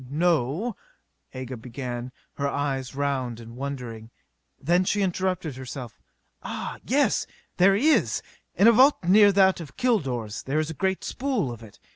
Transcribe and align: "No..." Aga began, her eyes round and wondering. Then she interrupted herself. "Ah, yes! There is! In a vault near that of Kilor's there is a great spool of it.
"No..." 0.09 0.75
Aga 1.35 1.57
began, 1.57 2.11
her 2.33 2.47
eyes 2.47 2.95
round 2.95 3.39
and 3.39 3.55
wondering. 3.55 4.09
Then 4.59 4.83
she 4.83 5.03
interrupted 5.03 5.57
herself. 5.57 5.99
"Ah, 6.41 6.79
yes! 6.83 7.27
There 7.57 7.75
is! 7.75 8.23
In 8.55 8.67
a 8.67 8.71
vault 8.71 9.03
near 9.03 9.31
that 9.31 9.59
of 9.59 9.77
Kilor's 9.77 10.41
there 10.41 10.57
is 10.59 10.71
a 10.71 10.73
great 10.73 11.03
spool 11.03 11.51
of 11.51 11.61
it. 11.61 11.77